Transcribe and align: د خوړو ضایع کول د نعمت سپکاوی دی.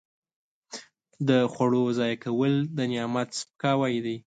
د 1.27 1.29
خوړو 1.51 1.83
ضایع 1.97 2.17
کول 2.23 2.53
د 2.77 2.79
نعمت 2.91 3.29
سپکاوی 3.39 3.95
دی. 4.05 4.17